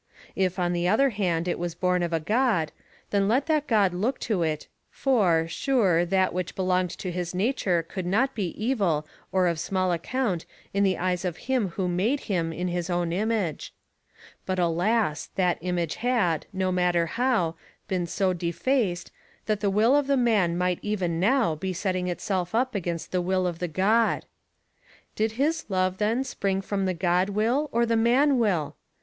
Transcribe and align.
If 0.35 0.57
on 0.57 0.73
the 0.73 0.87
other 0.87 1.11
hand 1.11 1.47
it 1.47 1.59
was 1.59 1.75
born 1.75 2.01
of 2.01 2.11
a 2.11 2.19
God, 2.19 2.71
then 3.11 3.27
let 3.27 3.45
that 3.45 3.67
God 3.67 3.93
look 3.93 4.19
to 4.21 4.41
it, 4.41 4.65
for, 4.89 5.47
sure, 5.47 6.05
that 6.05 6.33
which 6.33 6.55
belonged 6.55 6.89
to 6.97 7.11
his 7.11 7.35
nature 7.35 7.83
could 7.83 8.07
not 8.07 8.33
be 8.33 8.47
evil 8.59 9.05
or 9.31 9.45
of 9.45 9.59
small 9.59 9.91
account 9.91 10.47
in 10.73 10.83
the 10.83 10.97
eyes 10.97 11.23
of 11.23 11.37
him 11.45 11.67
who 11.77 11.87
made 11.87 12.21
him 12.21 12.51
in 12.51 12.67
his 12.67 12.89
own 12.89 13.13
image. 13.13 13.75
But 14.47 14.57
alas! 14.57 15.27
that 15.35 15.59
image 15.61 15.97
had, 15.97 16.47
no 16.51 16.71
matter 16.71 17.05
how, 17.05 17.53
been 17.87 18.07
so 18.07 18.33
defaced, 18.33 19.11
that 19.45 19.59
the 19.59 19.69
will 19.69 19.95
of 19.95 20.07
the 20.07 20.17
man 20.17 20.57
might 20.57 20.79
even 20.81 21.19
now 21.19 21.53
be 21.53 21.73
setting 21.73 22.07
itself 22.07 22.55
up 22.55 22.73
against 22.73 23.11
the 23.11 23.21
will 23.21 23.45
of 23.45 23.59
the 23.59 23.67
God! 23.67 24.25
Did 25.15 25.33
his 25.33 25.65
love 25.69 25.99
then 25.99 26.23
spring 26.23 26.61
from 26.63 26.85
the 26.87 26.95
God 26.95 27.29
will 27.29 27.69
or 27.71 27.85
the 27.85 27.95
man 27.95 28.39
will? 28.39 28.75